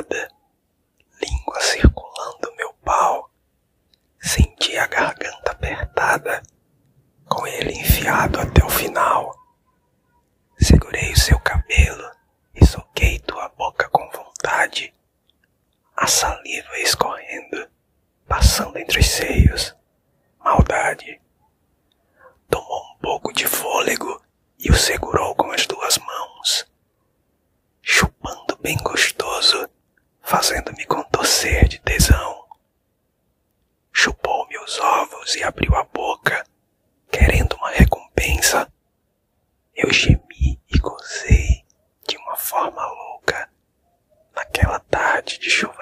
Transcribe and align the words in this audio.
nada, 0.00 0.28
língua 1.20 1.60
circulando 1.60 2.54
meu 2.56 2.72
pau. 2.84 3.30
Senti 4.18 4.76
a 4.78 4.86
garganta 4.86 5.52
apertada, 5.52 6.42
com 7.28 7.46
ele 7.46 7.72
enfiado 7.72 8.40
até 8.40 8.64
o 8.64 8.70
final. 8.70 9.34
Segurei 10.58 11.12
o 11.12 11.18
seu 11.18 11.38
cabelo 11.40 12.10
e 12.54 12.64
soquei 12.64 13.18
tua 13.20 13.48
boca 13.50 13.88
com 13.90 14.08
vontade, 14.10 14.94
a 15.96 16.06
saliva 16.06 16.78
escorrendo, 16.78 17.68
passando 18.26 18.78
entre 18.78 19.00
os 19.00 19.06
seios. 19.06 19.76
Maldade. 20.42 21.20
Tomou 22.48 22.82
um 22.94 22.98
pouco 22.98 23.32
de 23.32 23.46
fôlego 23.46 24.20
e 24.58 24.70
o 24.70 24.74
segurou 24.74 25.34
com 25.34 25.49
fazendo-me 30.30 30.86
contorcer 30.86 31.66
de 31.66 31.80
tesão. 31.80 32.46
Chupou 33.92 34.46
meus 34.46 34.78
ovos 34.78 35.34
e 35.34 35.42
abriu 35.42 35.74
a 35.74 35.82
boca, 35.82 36.46
querendo 37.10 37.56
uma 37.56 37.70
recompensa. 37.70 38.72
Eu 39.74 39.92
gemi 39.92 40.60
e 40.72 40.78
gozei 40.78 41.64
de 42.06 42.16
uma 42.16 42.36
forma 42.36 42.80
louca 42.86 43.50
naquela 44.32 44.78
tarde 44.78 45.36
de 45.36 45.50
chuva 45.50 45.79